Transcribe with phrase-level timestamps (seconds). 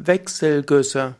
[0.00, 1.16] Wechselgüsse.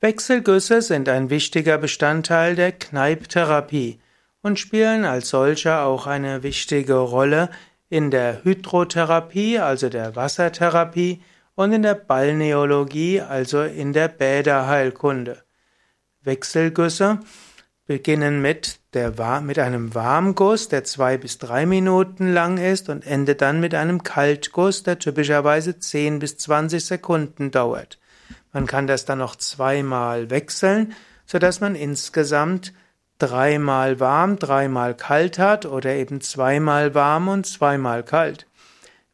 [0.00, 3.98] Wechselgüsse sind ein wichtiger Bestandteil der Kneipptherapie
[4.42, 7.50] und spielen als solcher auch eine wichtige Rolle
[7.88, 11.20] in der Hydrotherapie, also der Wassertherapie,
[11.56, 15.42] und in der Balneologie, also in der Bäderheilkunde.
[16.22, 17.18] Wechselgüsse
[17.86, 23.42] beginnen mit, der, mit einem Warmguss, der zwei bis drei Minuten lang ist und endet
[23.42, 27.98] dann mit einem Kaltguss, der typischerweise zehn bis zwanzig Sekunden dauert.
[28.52, 30.94] Man kann das dann noch zweimal wechseln,
[31.26, 32.72] so dass man insgesamt
[33.18, 38.46] dreimal warm, dreimal kalt hat oder eben zweimal warm und zweimal kalt.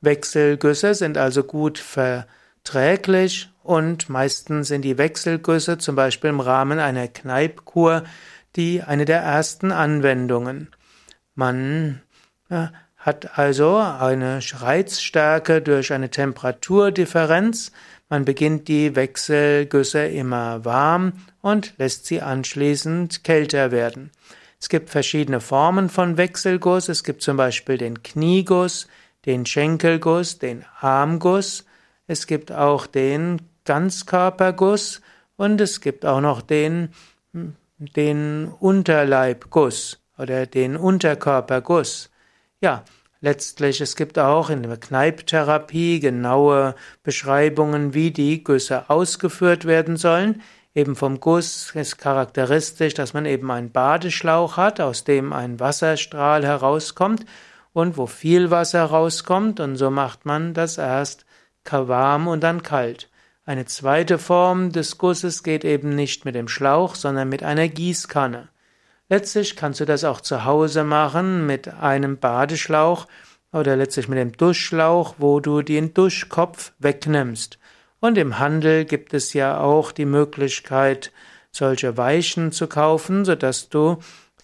[0.01, 7.09] Wechselgüsse sind also gut verträglich und meistens sind die Wechselgüsse zum Beispiel im Rahmen einer
[7.09, 8.05] Kneipkur
[8.57, 10.69] die eine der ersten Anwendungen.
[11.35, 12.03] Man
[12.51, 17.73] ja, hat also eine Reizstärke durch eine Temperaturdifferenz.
[18.09, 21.13] Man beginnt die Wechselgüsse immer warm
[21.43, 24.11] und lässt sie anschließend kälter werden.
[24.61, 26.89] Es gibt verschiedene Formen von Wechselguss.
[26.89, 28.89] Es gibt zum Beispiel den Knieguss,
[29.27, 31.65] den Schenkelguss, den Armguss.
[32.07, 35.03] Es gibt auch den Ganzkörperguss
[35.37, 36.89] und es gibt auch noch den,
[37.79, 42.11] den Unterleibguss oder den Unterkörperguss.
[42.61, 42.85] Ja,
[43.21, 50.41] Letztlich, es gibt auch in der Kneipptherapie genaue Beschreibungen, wie die Güsse ausgeführt werden sollen.
[50.73, 56.47] Eben vom Guss ist charakteristisch, dass man eben einen Badeschlauch hat, aus dem ein Wasserstrahl
[56.47, 57.25] herauskommt
[57.73, 61.27] und wo viel Wasser rauskommt und so macht man das erst
[61.71, 63.11] warm und dann kalt.
[63.45, 68.49] Eine zweite Form des Gusses geht eben nicht mit dem Schlauch, sondern mit einer Gießkanne.
[69.09, 73.07] Letztlich kannst du das auch zu Hause machen mit einem Badeschlauch
[73.53, 77.59] oder letztlich mit dem Duschschlauch, wo du den Duschkopf wegnimmst.
[78.01, 81.11] Und im Handel gibt es ja auch die Möglichkeit,
[81.51, 83.99] solche Weichen zu kaufen, sodass du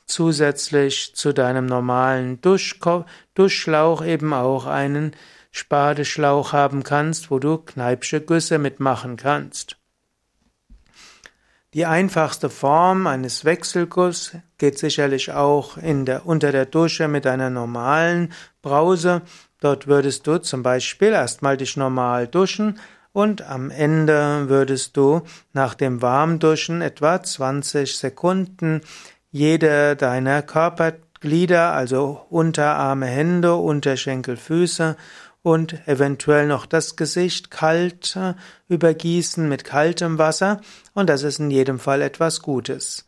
[0.07, 5.13] zusätzlich zu deinem normalen Duschko Duschschlauch eben auch einen
[5.51, 9.77] Spadeschlauch haben kannst, wo du Kneipsche Güsse mitmachen kannst.
[11.75, 18.33] Die einfachste Form eines Wechselguss geht sicherlich auch der, unter der Dusche mit einer normalen
[18.63, 19.23] Brause.
[19.59, 22.79] Dort würdest du zum Beispiel erstmal dich normal duschen
[23.13, 28.81] und am Ende würdest du nach dem Warmduschen etwa 20 Sekunden
[29.33, 34.97] jede deiner Körperglieder, also Unterarme, Hände, Unterschenkel, Füße
[35.45, 38.33] und eventuell noch das Gesicht kalt äh,
[38.69, 40.63] übergießen mit kaltem Wasser
[40.95, 43.05] und das ist in jedem Fall etwas Gutes.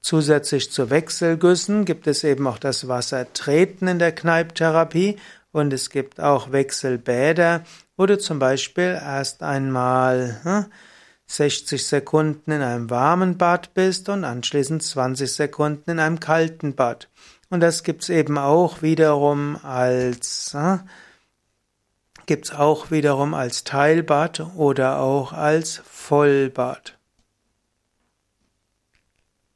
[0.00, 5.16] Zusätzlich zu Wechselgüssen gibt es eben auch das Wassertreten in der Kneipptherapie
[5.52, 7.62] und es gibt auch Wechselbäder,
[7.96, 10.68] wo du zum Beispiel erst einmal
[11.26, 16.74] 60 hm, Sekunden in einem warmen Bad bist und anschließend 20 Sekunden in einem kalten
[16.74, 17.08] Bad.
[17.48, 20.56] Und das gibt's eben auch wiederum als
[22.26, 26.95] hm, gibt's auch wiederum als Teilbad oder auch als Vollbad.